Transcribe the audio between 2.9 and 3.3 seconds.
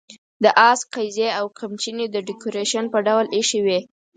په ډول